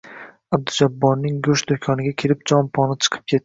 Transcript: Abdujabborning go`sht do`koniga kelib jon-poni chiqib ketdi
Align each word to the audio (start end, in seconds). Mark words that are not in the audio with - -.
Abdujabborning 0.57 1.37
go`sht 1.49 1.69
do`koniga 1.75 2.17
kelib 2.25 2.43
jon-poni 2.53 3.01
chiqib 3.05 3.25
ketdi 3.33 3.39